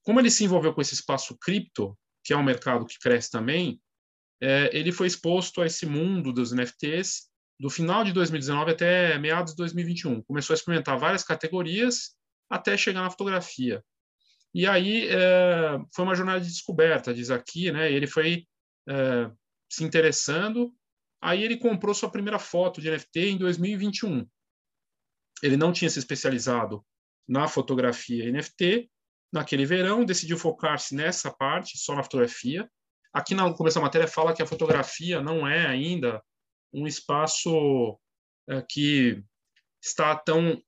Como 0.05 0.21
ele 0.21 0.31
se 0.31 0.45
envolveu 0.45 0.73
com 0.73 0.81
esse 0.81 0.95
espaço 0.95 1.37
cripto, 1.37 1.99
que 2.25 2.33
é 2.33 2.37
um 2.37 2.45
mercado 2.45 2.87
que 2.87 2.99
cresce 3.01 3.29
também, 3.31 3.81
é, 4.41 4.71
ele 4.73 4.93
foi 4.93 5.09
exposto 5.09 5.61
a 5.61 5.67
esse 5.67 5.87
mundo 5.87 6.33
dos 6.33 6.53
NFTs 6.53 7.29
do 7.59 7.69
final 7.69 8.05
de 8.05 8.13
2019 8.13 8.71
até 8.71 9.19
meados 9.19 9.53
de 9.53 9.57
2021. 9.57 10.23
Começou 10.23 10.55
a 10.55 10.57
experimentar 10.57 10.97
várias 10.97 11.25
categorias 11.25 12.15
até 12.49 12.77
chegar 12.77 13.03
na 13.03 13.11
fotografia. 13.11 13.83
E 14.55 14.67
aí 14.67 15.09
é, 15.09 15.79
foi 15.93 16.05
uma 16.05 16.15
jornada 16.15 16.41
de 16.41 16.49
descoberta, 16.49 17.13
diz 17.13 17.31
aqui, 17.31 17.73
né? 17.73 17.91
Ele 17.91 18.07
foi 18.07 18.47
é, 18.89 19.31
se 19.69 19.83
interessando. 19.83 20.73
Aí 21.21 21.43
ele 21.43 21.57
comprou 21.57 21.93
sua 21.93 22.11
primeira 22.11 22.39
foto 22.39 22.81
de 22.81 22.89
NFT 22.89 23.21
em 23.31 23.39
2021. 23.39 24.25
Ele 25.43 25.57
não 25.57 25.73
tinha 25.73 25.91
se 25.91 25.99
especializado 25.99 26.85
na 27.29 27.49
fotografia 27.49 28.31
NFT. 28.31 28.91
Naquele 29.33 29.67
verão, 29.67 30.05
decidiu 30.05 30.39
focar-se 30.39 30.95
nessa 30.95 31.31
parte, 31.31 31.77
só 31.77 31.95
na 31.95 32.03
fotografia. 32.03 32.71
Aqui 33.13 33.35
no 33.35 33.55
começo 33.55 33.77
da 33.77 33.83
matéria 33.83 34.07
fala 34.07 34.35
que 34.35 34.43
a 34.43 34.47
fotografia 34.47 35.21
não 35.21 35.47
é 35.47 35.67
ainda 35.67 36.23
um 36.73 36.87
espaço 36.87 37.99
é, 38.49 38.63
que 38.69 39.23
está 39.83 40.15
tão. 40.15 40.63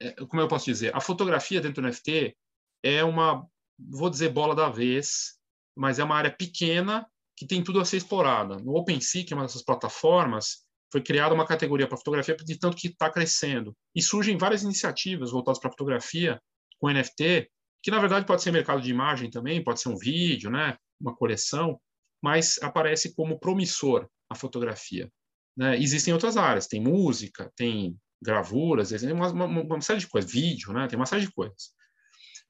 É, 0.00 0.12
como 0.26 0.42
eu 0.42 0.48
posso 0.48 0.66
dizer? 0.66 0.94
A 0.94 1.00
fotografia 1.00 1.60
dentro 1.60 1.82
do 1.82 1.88
NFT 1.88 2.36
é 2.82 3.02
uma, 3.02 3.46
vou 3.78 4.10
dizer, 4.10 4.28
bola 4.30 4.54
da 4.54 4.68
vez, 4.68 5.38
mas 5.76 5.98
é 5.98 6.04
uma 6.04 6.16
área 6.16 6.30
pequena 6.30 7.08
que 7.36 7.46
tem 7.46 7.62
tudo 7.62 7.80
a 7.80 7.84
ser 7.84 7.98
explorada. 7.98 8.58
No 8.58 8.74
OpenSea, 8.76 9.24
que 9.24 9.32
é 9.32 9.36
uma 9.36 9.44
dessas 9.44 9.62
plataformas, 9.62 10.66
foi 10.90 11.02
criada 11.02 11.34
uma 11.34 11.46
categoria 11.46 11.86
para 11.86 11.96
fotografia 11.96 12.36
de 12.36 12.58
tanto 12.58 12.76
que 12.76 12.88
está 12.88 13.10
crescendo. 13.10 13.76
E 13.94 14.02
surgem 14.02 14.38
várias 14.38 14.62
iniciativas 14.62 15.30
voltadas 15.30 15.60
para 15.60 15.70
fotografia 15.70 16.40
com 16.78 16.90
NFT, 16.90 17.50
que 17.82 17.90
na 17.90 17.98
verdade 17.98 18.26
pode 18.26 18.42
ser 18.42 18.50
mercado 18.50 18.80
de 18.80 18.90
imagem 18.90 19.30
também, 19.30 19.62
pode 19.62 19.80
ser 19.80 19.88
um 19.88 19.96
vídeo, 19.96 20.50
né, 20.50 20.76
uma 21.00 21.14
coleção, 21.14 21.80
mas 22.22 22.58
aparece 22.62 23.14
como 23.14 23.38
promissor 23.38 24.08
a 24.30 24.34
fotografia. 24.34 25.10
Né? 25.56 25.78
Existem 25.78 26.12
outras 26.12 26.36
áreas, 26.36 26.66
tem 26.66 26.80
música, 26.80 27.52
tem 27.56 27.96
gravuras, 28.22 28.90
tem 28.90 29.12
uma, 29.12 29.30
uma, 29.30 29.46
uma, 29.46 29.80
série 29.80 30.00
de 30.00 30.08
coisas, 30.08 30.30
vídeo, 30.30 30.72
né? 30.72 30.88
tem 30.88 30.98
uma 30.98 31.06
série 31.06 31.22
de 31.22 31.32
coisas. 31.32 31.72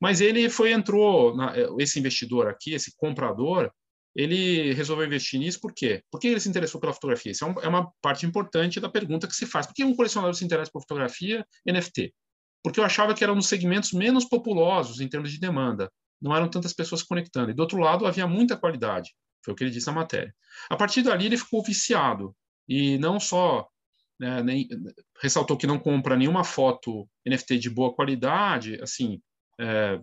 Mas 0.00 0.20
ele 0.20 0.48
foi 0.48 0.72
entrou 0.72 1.36
na, 1.36 1.52
esse 1.78 1.98
investidor 1.98 2.46
aqui, 2.46 2.72
esse 2.72 2.94
comprador, 2.96 3.70
ele 4.14 4.72
resolveu 4.72 5.06
investir 5.06 5.38
nisso 5.38 5.60
por 5.60 5.72
quê? 5.72 6.02
Por 6.10 6.18
que 6.18 6.28
ele 6.28 6.40
se 6.40 6.48
interessou 6.48 6.80
pela 6.80 6.92
fotografia? 6.92 7.32
Isso 7.32 7.44
é, 7.44 7.54
é 7.62 7.68
uma 7.68 7.90
parte 8.02 8.26
importante 8.26 8.80
da 8.80 8.88
pergunta 8.88 9.26
que 9.26 9.36
se 9.36 9.46
faz. 9.46 9.66
Por 9.66 9.74
que 9.74 9.84
um 9.84 9.94
colecionador 9.94 10.34
se 10.34 10.44
interessa 10.44 10.70
por 10.72 10.82
fotografia 10.82 11.46
NFT? 11.66 12.12
Porque 12.62 12.80
eu 12.80 12.84
achava 12.84 13.14
que 13.14 13.22
eram 13.22 13.34
nos 13.34 13.46
segmentos 13.46 13.92
menos 13.92 14.24
populosos 14.24 15.00
em 15.00 15.08
termos 15.08 15.30
de 15.30 15.38
demanda. 15.38 15.90
Não 16.20 16.34
eram 16.34 16.48
tantas 16.48 16.72
pessoas 16.72 17.02
conectando. 17.02 17.50
E 17.50 17.54
do 17.54 17.60
outro 17.60 17.78
lado, 17.78 18.06
havia 18.06 18.26
muita 18.26 18.56
qualidade. 18.56 19.14
Foi 19.44 19.54
o 19.54 19.56
que 19.56 19.62
ele 19.62 19.70
disse 19.70 19.86
na 19.86 19.92
matéria. 19.92 20.34
A 20.68 20.76
partir 20.76 21.02
dali, 21.02 21.26
ele 21.26 21.38
ficou 21.38 21.62
viciado. 21.62 22.34
E 22.68 22.98
não 22.98 23.20
só 23.20 23.68
né, 24.18 24.42
nem, 24.42 24.68
ressaltou 25.22 25.56
que 25.56 25.66
não 25.66 25.78
compra 25.78 26.16
nenhuma 26.16 26.42
foto 26.42 27.08
NFT 27.26 27.58
de 27.58 27.70
boa 27.70 27.94
qualidade, 27.94 28.78
assim, 28.82 29.20
é, 29.60 30.00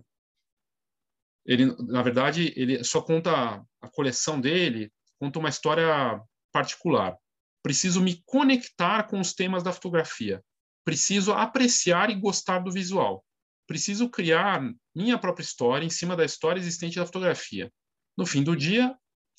ele, 1.46 1.74
na 1.86 2.02
verdade, 2.02 2.52
ele 2.56 2.82
só 2.82 3.00
conta 3.00 3.64
a 3.80 3.88
coleção 3.88 4.40
dele, 4.40 4.92
conta 5.18 5.38
uma 5.38 5.48
história 5.48 6.20
particular. 6.52 7.16
Preciso 7.62 8.02
me 8.02 8.22
conectar 8.26 9.04
com 9.04 9.20
os 9.20 9.32
temas 9.32 9.62
da 9.62 9.72
fotografia. 9.72 10.42
Preciso 10.84 11.32
apreciar 11.32 12.10
e 12.10 12.14
gostar 12.14 12.58
do 12.58 12.72
visual. 12.72 13.24
Preciso 13.66 14.08
criar 14.08 14.62
minha 14.94 15.18
própria 15.18 15.44
história 15.44 15.84
em 15.84 15.90
cima 15.90 16.16
da 16.16 16.24
história 16.24 16.60
existente 16.60 16.96
da 16.96 17.06
fotografia. 17.06 17.72
No 18.16 18.26
fim 18.26 18.42
do 18.42 18.56
dia, 18.56 18.96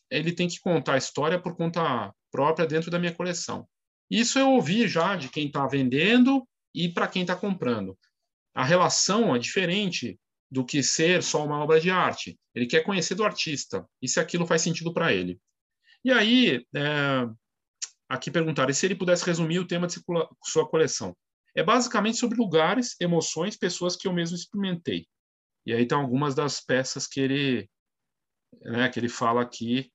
ele 0.10 0.32
tem 0.32 0.48
que 0.48 0.60
contar 0.60 0.94
a 0.94 0.98
história 0.98 1.40
por 1.40 1.56
conta 1.56 2.14
própria 2.32 2.68
dentro 2.68 2.90
da 2.90 3.00
minha 3.00 3.14
coleção. 3.14 3.68
Isso 4.10 4.40
eu 4.40 4.52
ouvi 4.52 4.88
já 4.88 5.16
de 5.16 5.30
quem 5.30 5.48
está 5.48 5.66
vendendo 5.68 6.48
e 6.74 6.90
para 6.90 7.08
quem 7.08 7.24
está 7.24 7.36
comprando. 7.36 7.98
A 8.54 8.64
relação 8.64 9.36
é 9.36 9.40
diferente 9.40 10.18
do 10.50 10.66
que 10.66 10.82
ser 10.82 11.22
só 11.22 11.46
uma 11.46 11.62
obra 11.62 11.80
de 11.80 11.90
arte. 11.90 12.40
Ele 12.56 12.66
quer 12.66 12.84
conhecer 12.84 13.16
do 13.16 13.24
artista 13.24 13.88
e 14.02 14.08
se 14.08 14.20
aquilo 14.20 14.46
faz 14.46 14.62
sentido 14.62 14.94
para 14.94 15.14
ele. 15.14 15.40
E 16.04 16.12
aí, 16.12 16.66
é, 16.76 17.28
aqui 18.08 18.32
perguntaram 18.32 18.74
se 18.74 18.86
ele 18.86 18.96
pudesse 18.96 19.26
resumir 19.26 19.60
o 19.60 19.68
tema 19.68 19.88
de 19.88 20.02
sua 20.46 20.68
coleção. 20.68 21.16
É 21.56 21.64
basicamente 21.64 22.18
sobre 22.18 22.38
lugares, 22.38 22.96
emoções, 23.00 23.58
pessoas 23.58 23.96
que 23.96 24.08
eu 24.08 24.14
mesmo 24.14 24.36
experimentei. 24.36 25.08
E 25.66 25.74
aí 25.74 25.86
tem 25.86 25.98
algumas 25.98 26.34
das 26.34 26.62
peças 26.62 27.08
que 27.08 27.20
ele, 27.20 27.70
né, 28.62 28.88
que 28.90 29.00
ele 29.00 29.10
fala 29.10 29.42
aqui. 29.42 29.92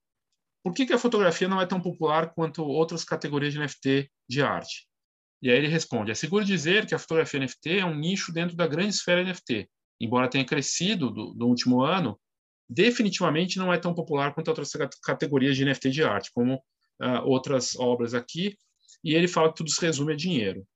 Por 0.62 0.74
que, 0.74 0.84
que 0.84 0.92
a 0.92 0.98
fotografia 0.98 1.48
não 1.48 1.60
é 1.60 1.66
tão 1.66 1.80
popular 1.80 2.34
quanto 2.34 2.62
outras 2.62 3.04
categorias 3.04 3.52
de 3.52 3.60
NFT 3.60 4.10
de 4.28 4.42
arte? 4.42 4.86
E 5.40 5.50
aí 5.50 5.56
ele 5.56 5.68
responde: 5.68 6.10
é 6.10 6.14
seguro 6.14 6.44
dizer 6.44 6.86
que 6.86 6.94
a 6.94 6.98
fotografia 6.98 7.40
NFT 7.40 7.78
é 7.78 7.84
um 7.84 7.94
nicho 7.94 8.32
dentro 8.32 8.56
da 8.56 8.66
grande 8.66 8.90
esfera 8.90 9.24
NFT, 9.24 9.68
embora 10.02 10.28
tenha 10.28 10.44
crescido 10.44 11.10
do, 11.10 11.32
do 11.32 11.46
último 11.46 11.80
ano, 11.80 12.20
definitivamente 12.68 13.56
não 13.56 13.72
é 13.72 13.78
tão 13.78 13.94
popular 13.94 14.34
quanto 14.34 14.48
outras 14.48 14.72
categorias 15.00 15.56
de 15.56 15.64
NFT 15.64 15.90
de 15.90 16.02
arte, 16.02 16.32
como 16.34 16.56
uh, 16.56 17.22
outras 17.24 17.76
obras 17.76 18.12
aqui. 18.12 18.56
E 19.04 19.14
ele 19.14 19.28
fala 19.28 19.50
que 19.50 19.56
tudo 19.56 19.70
se 19.70 19.80
resume 19.80 20.12
a 20.12 20.16
dinheiro. 20.16 20.66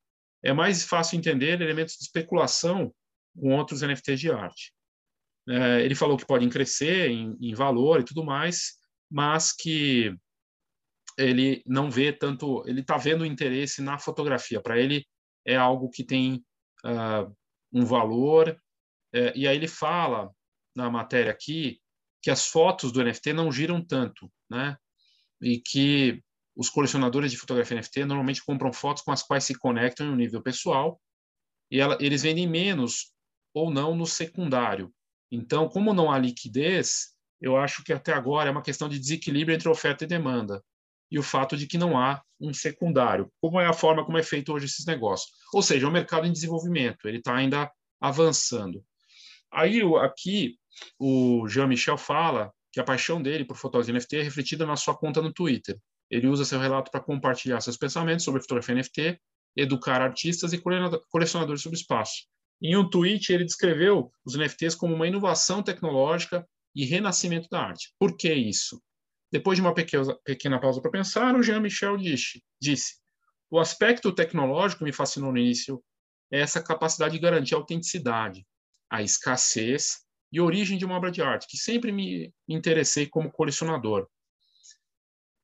É 0.44 0.52
mais 0.52 0.84
fácil 0.84 1.18
entender 1.18 1.60
elementos 1.60 1.96
de 1.96 2.04
especulação 2.04 2.94
com 3.36 3.56
outros 3.56 3.82
NFTs 3.82 4.20
de 4.20 4.30
arte. 4.30 4.72
Uh, 5.48 5.80
ele 5.82 5.96
falou 5.96 6.16
que 6.16 6.26
podem 6.26 6.48
crescer 6.48 7.10
em, 7.10 7.36
em 7.40 7.52
valor 7.52 8.00
e 8.00 8.04
tudo 8.04 8.24
mais, 8.24 8.74
mas 9.10 9.52
que 9.52 10.14
ele 11.18 11.64
não 11.66 11.90
vê 11.90 12.12
tanto, 12.12 12.62
ele 12.66 12.80
está 12.80 12.96
vendo 12.96 13.26
interesse 13.26 13.82
na 13.82 13.98
fotografia. 13.98 14.60
Para 14.60 14.78
ele 14.78 15.04
é 15.44 15.56
algo 15.56 15.90
que 15.90 16.04
tem 16.04 16.44
uh, 16.84 17.34
um 17.72 17.84
valor 17.84 18.56
é, 19.16 19.32
e 19.34 19.48
aí 19.48 19.56
ele 19.56 19.68
fala 19.68 20.30
na 20.74 20.90
matéria 20.90 21.32
aqui 21.32 21.80
que 22.22 22.30
as 22.30 22.46
fotos 22.46 22.92
do 22.92 23.02
NFT 23.02 23.32
não 23.32 23.50
giram 23.50 23.82
tanto, 23.82 24.30
né? 24.50 24.76
E 25.40 25.58
que 25.58 26.22
os 26.54 26.68
colecionadores 26.68 27.30
de 27.30 27.38
fotografia 27.38 27.78
NFT 27.78 28.04
normalmente 28.04 28.44
compram 28.44 28.72
fotos 28.72 29.02
com 29.02 29.12
as 29.12 29.22
quais 29.22 29.44
se 29.44 29.58
conectam 29.58 30.06
em 30.06 30.10
um 30.10 30.16
nível 30.16 30.42
pessoal 30.42 31.00
e 31.70 31.80
ela, 31.80 31.96
eles 32.00 32.22
vendem 32.22 32.46
menos 32.46 33.12
ou 33.54 33.70
não 33.70 33.94
no 33.94 34.06
secundário. 34.06 34.92
Então, 35.30 35.68
como 35.68 35.94
não 35.94 36.10
há 36.10 36.18
liquidez, 36.18 37.14
eu 37.40 37.56
acho 37.56 37.82
que 37.82 37.92
até 37.92 38.12
agora 38.12 38.48
é 38.48 38.52
uma 38.52 38.62
questão 38.62 38.88
de 38.88 38.98
desequilíbrio 38.98 39.54
entre 39.54 39.68
oferta 39.68 40.04
e 40.04 40.06
demanda 40.06 40.62
e 41.10 41.18
o 41.18 41.22
fato 41.22 41.56
de 41.56 41.66
que 41.66 41.78
não 41.78 41.98
há 41.98 42.22
um 42.40 42.52
secundário. 42.52 43.32
Como 43.40 43.60
é 43.60 43.66
a 43.66 43.72
forma 43.72 44.04
como 44.04 44.18
é 44.18 44.22
feito 44.22 44.52
hoje 44.52 44.66
esses 44.66 44.84
negócios? 44.84 45.30
Ou 45.54 45.62
seja, 45.62 45.86
é 45.86 45.88
um 45.88 45.92
mercado 45.92 46.26
em 46.26 46.32
desenvolvimento, 46.32 47.06
ele 47.08 47.18
está 47.18 47.34
ainda 47.34 47.70
avançando. 48.00 48.84
Aí, 49.56 49.80
aqui, 50.02 50.58
o 50.98 51.48
Jean-Michel 51.48 51.96
fala 51.96 52.52
que 52.70 52.78
a 52.78 52.84
paixão 52.84 53.22
dele 53.22 53.42
por 53.42 53.56
fotos 53.56 53.88
NFT 53.88 54.18
é 54.18 54.22
refletida 54.22 54.66
na 54.66 54.76
sua 54.76 54.94
conta 54.94 55.22
no 55.22 55.32
Twitter. 55.32 55.78
Ele 56.10 56.26
usa 56.26 56.44
seu 56.44 56.60
relato 56.60 56.90
para 56.90 57.00
compartilhar 57.00 57.62
seus 57.62 57.78
pensamentos 57.78 58.22
sobre 58.22 58.42
fotografia 58.42 58.74
NFT, 58.74 59.18
educar 59.56 60.02
artistas 60.02 60.52
e 60.52 60.60
colecionadores 61.08 61.62
sobre 61.62 61.78
espaço. 61.78 62.26
Em 62.60 62.76
um 62.76 62.86
tweet, 62.86 63.32
ele 63.32 63.46
descreveu 63.46 64.12
os 64.26 64.36
NFTs 64.36 64.74
como 64.74 64.94
uma 64.94 65.06
inovação 65.06 65.62
tecnológica 65.62 66.46
e 66.74 66.84
renascimento 66.84 67.48
da 67.50 67.62
arte. 67.62 67.94
Por 67.98 68.14
que 68.14 68.30
isso? 68.30 68.78
Depois 69.32 69.56
de 69.56 69.62
uma 69.62 69.72
pequena 69.72 70.60
pausa 70.60 70.82
para 70.82 70.90
pensar, 70.90 71.34
o 71.34 71.42
Jean-Michel 71.42 71.96
disse, 71.96 72.42
disse: 72.60 72.96
O 73.50 73.58
aspecto 73.58 74.12
tecnológico 74.12 74.84
me 74.84 74.92
fascinou 74.92 75.32
no 75.32 75.38
início 75.38 75.82
é 76.30 76.40
essa 76.40 76.62
capacidade 76.62 77.14
de 77.14 77.20
garantir 77.20 77.54
autenticidade 77.54 78.44
a 78.90 79.02
escassez 79.02 80.06
e 80.32 80.40
origem 80.40 80.76
de 80.76 80.84
uma 80.84 80.96
obra 80.96 81.10
de 81.10 81.22
arte, 81.22 81.46
que 81.48 81.56
sempre 81.56 81.92
me 81.92 82.32
interessei 82.48 83.06
como 83.06 83.30
colecionador. 83.30 84.08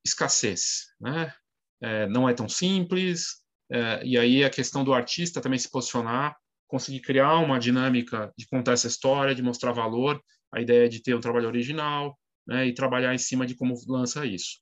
Escassez, 0.04 0.88
né? 1.00 1.32
É, 1.80 2.06
não 2.06 2.28
é 2.28 2.34
tão 2.34 2.48
simples, 2.48 3.42
é, 3.70 4.04
e 4.04 4.18
aí 4.18 4.44
a 4.44 4.50
questão 4.50 4.84
do 4.84 4.94
artista 4.94 5.40
também 5.40 5.58
se 5.58 5.70
posicionar, 5.70 6.36
conseguir 6.68 7.00
criar 7.00 7.38
uma 7.38 7.58
dinâmica 7.58 8.32
de 8.36 8.46
contar 8.46 8.72
essa 8.72 8.86
história, 8.86 9.34
de 9.34 9.42
mostrar 9.42 9.72
valor, 9.72 10.22
a 10.52 10.60
ideia 10.60 10.88
de 10.88 11.02
ter 11.02 11.14
um 11.14 11.20
trabalho 11.20 11.48
original, 11.48 12.18
né, 12.46 12.66
e 12.66 12.74
trabalhar 12.74 13.14
em 13.14 13.18
cima 13.18 13.46
de 13.46 13.54
como 13.54 13.74
lança 13.88 14.26
isso. 14.26 14.60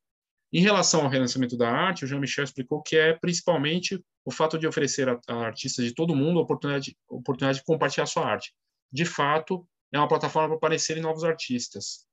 Em 0.53 0.61
relação 0.61 1.03
ao 1.03 1.09
relançamento 1.09 1.57
da 1.57 1.71
arte, 1.71 2.05
o 2.05 2.09
Jean-Michel 2.09 2.45
explicou 2.45 2.83
que 2.83 2.97
é 2.97 3.13
principalmente 3.15 4.03
o 4.25 4.31
fato 4.31 4.59
de 4.59 4.67
oferecer 4.67 5.09
a, 5.09 5.19
a 5.29 5.35
artistas 5.47 5.85
de 5.85 5.95
todo 5.95 6.17
mundo 6.17 6.39
a 6.39 6.43
oportunidade, 6.43 6.97
a 7.11 7.15
oportunidade 7.15 7.59
de 7.59 7.65
compartilhar 7.65 8.07
sua 8.07 8.27
arte 8.27 8.53
de 8.93 9.05
fato, 9.05 9.67
é 9.93 9.99
uma 9.99 10.09
plataforma 10.09 10.49
para 10.49 10.57
aparecerem 10.57 11.03
novos 11.03 11.25
artistas. 11.25 12.07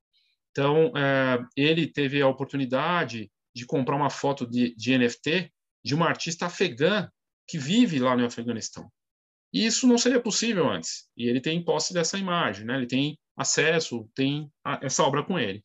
Então, 0.50 0.92
é, 0.96 1.38
ele 1.56 1.86
teve 1.86 2.20
a 2.20 2.28
oportunidade 2.28 3.30
de 3.54 3.66
comprar 3.66 3.96
uma 3.96 4.10
foto 4.10 4.46
de, 4.46 4.74
de 4.74 4.96
NFT 4.96 5.52
de 5.84 5.94
uma 5.94 6.06
artista 6.06 6.46
afegã 6.46 7.08
que 7.46 7.58
vive 7.58 7.98
lá 7.98 8.16
no 8.16 8.24
Afeganistão. 8.24 8.90
E 9.52 9.64
isso 9.64 9.86
não 9.86 9.96
seria 9.96 10.20
possível 10.20 10.68
antes. 10.68 11.08
E 11.16 11.26
ele 11.28 11.40
tem 11.40 11.64
posse 11.64 11.94
dessa 11.94 12.18
imagem, 12.18 12.66
né? 12.66 12.76
ele 12.76 12.86
tem 12.86 13.18
acesso, 13.36 14.08
tem 14.14 14.50
a, 14.64 14.80
essa 14.82 15.02
obra 15.02 15.24
com 15.24 15.38
ele. 15.38 15.62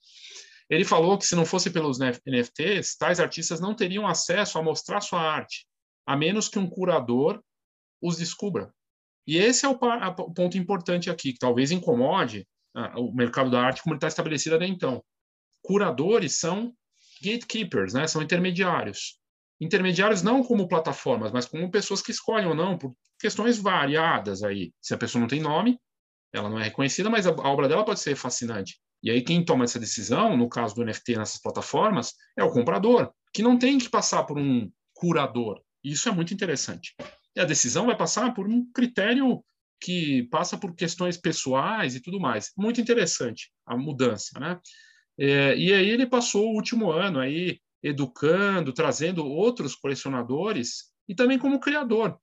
Ele 0.69 0.85
falou 0.85 1.17
que 1.17 1.25
se 1.25 1.35
não 1.35 1.45
fosse 1.45 1.69
pelos 1.69 1.99
NFTs, 1.99 2.95
tais 2.97 3.19
artistas 3.19 3.59
não 3.59 3.75
teriam 3.75 4.07
acesso 4.07 4.57
a 4.57 4.63
mostrar 4.63 5.01
sua 5.01 5.21
arte, 5.21 5.67
a 6.05 6.15
menos 6.15 6.47
que 6.47 6.57
um 6.57 6.69
curador 6.69 7.43
os 8.01 8.17
descubra. 8.17 8.73
E 9.25 9.37
esse 9.37 9.65
é 9.65 9.69
o, 9.69 9.73
o 9.73 10.33
ponto 10.33 10.57
importante 10.57 11.09
aqui, 11.09 11.33
que 11.33 11.39
talvez 11.39 11.71
incomode 11.71 12.47
o 12.95 13.13
mercado 13.13 13.49
da 13.51 13.61
arte 13.61 13.81
como 13.81 13.93
ele 13.93 13.97
está 13.97 14.07
estabelecido 14.07 14.55
até 14.55 14.65
então. 14.65 15.03
Curadores 15.61 16.39
são 16.39 16.73
gatekeepers, 17.21 17.93
né? 17.93 18.07
São 18.07 18.21
intermediários. 18.21 19.19
Intermediários 19.61 20.21
não 20.21 20.43
como 20.43 20.67
plataformas, 20.67 21.31
mas 21.31 21.45
como 21.45 21.71
pessoas 21.71 22.01
que 22.01 22.11
escolhem 22.11 22.47
ou 22.47 22.55
não 22.55 22.77
por 22.77 22.93
questões 23.19 23.57
variadas 23.57 24.43
aí. 24.43 24.73
Se 24.81 24.93
a 24.93 24.97
pessoa 24.97 25.21
não 25.21 25.27
tem 25.27 25.39
nome, 25.39 25.79
ela 26.33 26.49
não 26.49 26.59
é 26.59 26.63
reconhecida, 26.63 27.09
mas 27.09 27.25
a, 27.27 27.29
a 27.29 27.49
obra 27.49 27.69
dela 27.69 27.85
pode 27.85 27.99
ser 27.99 28.15
fascinante. 28.15 28.79
E 29.01 29.11
aí 29.11 29.21
quem 29.21 29.45
toma 29.45 29.63
essa 29.63 29.79
decisão, 29.79 30.35
no 30.35 30.49
caso 30.49 30.75
do 30.75 30.83
NFT 30.83 31.17
nessas 31.17 31.41
plataformas, 31.41 32.13
é 32.37 32.43
o 32.43 32.51
comprador, 32.51 33.11
que 33.33 33.43
não 33.43 33.57
tem 33.57 33.77
que 33.77 33.89
passar 33.89 34.23
por 34.23 34.37
um 34.37 34.69
curador. 34.93 35.61
Isso 35.83 36.09
é 36.09 36.11
muito 36.11 36.33
interessante. 36.33 36.95
E 37.35 37.39
a 37.39 37.45
decisão 37.45 37.87
vai 37.87 37.97
passar 37.97 38.33
por 38.33 38.47
um 38.47 38.69
critério 38.71 39.43
que 39.81 40.23
passa 40.23 40.57
por 40.57 40.73
questões 40.75 41.17
pessoais 41.17 41.95
e 41.95 41.99
tudo 41.99 42.19
mais. 42.19 42.51
Muito 42.57 42.79
interessante 42.79 43.51
a 43.65 43.75
mudança, 43.75 44.39
né? 44.39 44.59
É, 45.17 45.55
e 45.57 45.73
aí 45.73 45.89
ele 45.89 46.07
passou 46.07 46.47
o 46.47 46.55
último 46.55 46.91
ano 46.91 47.19
aí 47.19 47.59
educando, 47.81 48.71
trazendo 48.71 49.25
outros 49.25 49.75
colecionadores 49.75 50.91
e 51.07 51.13
também 51.13 51.37
como 51.37 51.59
criador. 51.59 52.17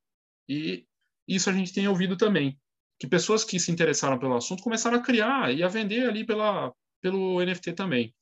E 0.49 0.87
isso 1.29 1.51
a 1.51 1.53
gente 1.53 1.73
tem 1.73 1.87
ouvido 1.87 2.17
também, 2.17 2.59
que 2.99 3.07
pessoas 3.07 3.45
que 3.45 3.61
se 3.61 3.71
interessaram 3.71 4.19
pelo 4.19 4.35
assunto 4.35 4.63
começaram 4.63 4.99
a 4.99 5.03
criar 5.03 5.55
e 5.55 5.63
a 5.63 5.69
vender 5.69 6.09
ali 6.09 6.25
pela, 6.25 6.73
pelo 7.01 7.45
NFT 7.45 7.75
também. 7.75 8.15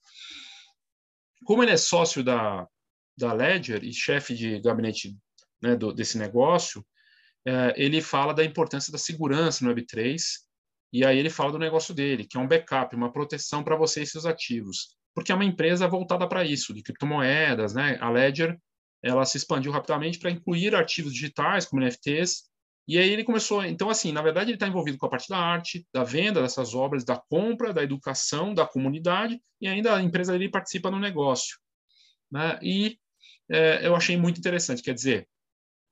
Como 1.44 1.62
ele 1.62 1.72
é 1.72 1.76
sócio 1.76 2.22
da, 2.22 2.66
da 3.16 3.32
Ledger 3.32 3.84
e 3.84 3.92
chefe 3.92 4.34
de 4.34 4.60
gabinete 4.60 5.16
né, 5.62 5.76
do, 5.76 5.92
desse 5.92 6.18
negócio, 6.18 6.84
é, 7.46 7.74
ele 7.76 8.00
fala 8.00 8.34
da 8.34 8.44
importância 8.44 8.92
da 8.92 8.98
segurança 8.98 9.64
no 9.64 9.74
Web3, 9.74 10.16
e 10.92 11.04
aí 11.04 11.18
ele 11.18 11.30
fala 11.30 11.52
do 11.52 11.58
negócio 11.58 11.94
dele, 11.94 12.24
que 12.24 12.36
é 12.36 12.40
um 12.40 12.48
backup, 12.48 12.94
uma 12.96 13.12
proteção 13.12 13.62
para 13.62 13.76
você 13.76 14.02
e 14.02 14.06
seus 14.06 14.24
ativos 14.26 14.98
porque 15.18 15.32
é 15.32 15.34
uma 15.34 15.44
empresa 15.44 15.88
voltada 15.88 16.28
para 16.28 16.44
isso, 16.44 16.72
de 16.72 16.80
criptomoedas, 16.80 17.74
né? 17.74 17.98
A 18.00 18.08
Ledger, 18.08 18.56
ela 19.02 19.24
se 19.24 19.36
expandiu 19.36 19.72
rapidamente 19.72 20.16
para 20.16 20.30
incluir 20.30 20.76
ativos 20.76 21.12
digitais, 21.12 21.66
como 21.66 21.82
NFTs, 21.82 22.44
e 22.86 22.96
aí 22.96 23.10
ele 23.10 23.24
começou, 23.24 23.64
então 23.64 23.90
assim, 23.90 24.12
na 24.12 24.22
verdade 24.22 24.50
ele 24.50 24.56
está 24.56 24.68
envolvido 24.68 24.96
com 24.96 25.06
a 25.06 25.10
parte 25.10 25.28
da 25.28 25.36
arte, 25.36 25.84
da 25.92 26.04
venda 26.04 26.40
dessas 26.40 26.72
obras, 26.72 27.04
da 27.04 27.16
compra, 27.16 27.74
da 27.74 27.82
educação, 27.82 28.54
da 28.54 28.64
comunidade, 28.64 29.42
e 29.60 29.66
ainda 29.66 29.96
a 29.96 30.00
empresa 30.00 30.30
dele 30.30 30.48
participa 30.48 30.88
no 30.88 31.00
negócio. 31.00 31.58
Né? 32.30 32.56
E 32.62 32.96
é, 33.50 33.84
eu 33.84 33.96
achei 33.96 34.16
muito 34.16 34.38
interessante, 34.38 34.82
quer 34.84 34.94
dizer, 34.94 35.28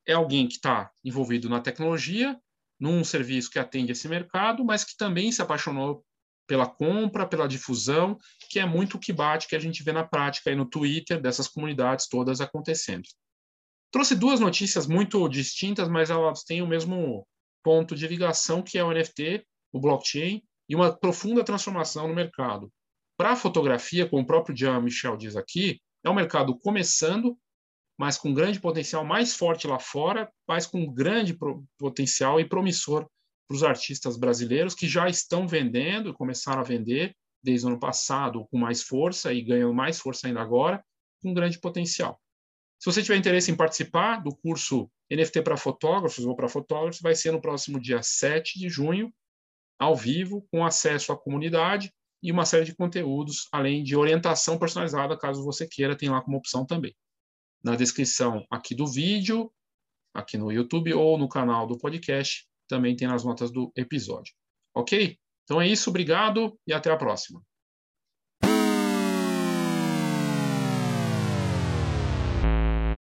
é 0.06 0.12
alguém 0.12 0.46
que 0.46 0.54
está 0.54 0.90
envolvido 1.04 1.48
na 1.48 1.60
tecnologia, 1.60 2.38
num 2.78 3.02
serviço 3.02 3.50
que 3.50 3.58
atende 3.58 3.92
esse 3.92 4.08
mercado, 4.08 4.64
mas 4.64 4.84
que 4.84 4.96
também 4.96 5.32
se 5.32 5.42
apaixonou 5.42 6.04
pela 6.46 6.66
compra, 6.66 7.26
pela 7.26 7.48
difusão, 7.48 8.16
que 8.48 8.58
é 8.58 8.66
muito 8.66 8.96
o 8.96 9.00
que 9.00 9.12
bate 9.12 9.48
que 9.48 9.56
a 9.56 9.58
gente 9.58 9.82
vê 9.82 9.92
na 9.92 10.04
prática 10.04 10.50
aí 10.50 10.56
no 10.56 10.64
Twitter 10.68 11.20
dessas 11.20 11.48
comunidades 11.48 12.08
todas 12.08 12.40
acontecendo. 12.40 13.04
Trouxe 13.90 14.14
duas 14.14 14.40
notícias 14.40 14.86
muito 14.86 15.28
distintas, 15.28 15.88
mas 15.88 16.10
elas 16.10 16.44
têm 16.44 16.62
o 16.62 16.66
mesmo 16.66 17.26
ponto 17.64 17.96
de 17.96 18.06
ligação, 18.06 18.62
que 18.62 18.78
é 18.78 18.84
o 18.84 18.92
NFT, 18.92 19.44
o 19.72 19.80
blockchain, 19.80 20.42
e 20.68 20.76
uma 20.76 20.96
profunda 20.96 21.42
transformação 21.42 22.06
no 22.06 22.14
mercado. 22.14 22.70
Para 23.16 23.32
a 23.32 23.36
fotografia, 23.36 24.08
como 24.08 24.22
o 24.22 24.26
próprio 24.26 24.56
Jean-Michel 24.56 25.16
diz 25.16 25.36
aqui, 25.36 25.80
é 26.04 26.10
um 26.10 26.14
mercado 26.14 26.56
começando, 26.58 27.36
mas 27.99 28.19
com 28.19 28.35
grande 28.35 28.61
potencial 28.61 29.05
mais 29.05 29.35
forte 29.35 29.67
lá 29.67 29.79
fora, 29.79 30.31
mas 30.47 30.67
com 30.67 30.93
grande 30.93 31.37
potencial 31.79 32.38
e 32.38 32.49
promissor 32.49 33.07
para 33.49 33.55
os 33.55 33.62
artistas 33.62 34.17
brasileiros 34.17 34.75
que 34.75 34.88
já 34.88 35.09
estão 35.09 35.47
vendendo, 35.47 36.12
começaram 36.12 36.61
a 36.61 36.65
vender 36.65 37.15
desde 37.43 37.67
o 37.67 37.71
ano 37.71 37.78
passado 37.78 38.47
com 38.50 38.59
mais 38.59 38.82
força 38.82 39.32
e 39.32 39.41
ganhando 39.41 39.73
mais 39.73 39.99
força 39.99 40.26
ainda 40.26 40.41
agora, 40.41 40.85
com 41.23 41.32
grande 41.32 41.61
potencial. 41.61 42.21
Se 42.78 42.93
você 42.93 43.02
tiver 43.02 43.17
interesse 43.17 43.50
em 43.50 43.56
participar 43.56 44.23
do 44.23 44.35
curso 44.37 44.91
NFT 45.11 45.43
para 45.43 45.56
fotógrafos 45.56 46.26
ou 46.26 46.35
para 46.35 46.49
fotógrafos, 46.49 47.00
vai 47.00 47.15
ser 47.15 47.30
no 47.32 47.41
próximo 47.41 47.80
dia 47.80 48.02
7 48.02 48.59
de 48.59 48.69
junho, 48.69 49.13
ao 49.78 49.95
vivo, 49.95 50.47
com 50.50 50.65
acesso 50.65 51.13
à 51.13 51.17
comunidade 51.17 51.93
e 52.23 52.32
uma 52.32 52.45
série 52.45 52.65
de 52.65 52.75
conteúdos, 52.75 53.49
além 53.52 53.82
de 53.82 53.95
orientação 53.95 54.59
personalizada, 54.59 55.17
caso 55.17 55.45
você 55.45 55.67
queira, 55.67 55.97
tem 55.97 56.09
lá 56.09 56.21
como 56.21 56.37
opção 56.37 56.67
também. 56.67 56.95
Na 57.62 57.75
descrição 57.75 58.45
aqui 58.50 58.75
do 58.75 58.86
vídeo, 58.86 59.52
aqui 60.14 60.38
no 60.38 60.52
YouTube 60.52 60.92
ou 60.95 61.19
no 61.19 61.28
canal 61.28 61.66
do 61.66 61.78
podcast, 61.78 62.47
também 62.69 62.97
tem 62.97 63.08
nas 63.08 63.25
notas 63.25 63.50
do 63.50 63.73
episódio. 63.76 64.32
Ok? 64.75 65.19
Então 65.45 65.60
é 65.60 65.69
isso, 65.69 65.90
obrigado 65.90 66.58
e 66.66 66.73
até 66.73 66.90
a 66.90 66.97
próxima. 66.97 67.42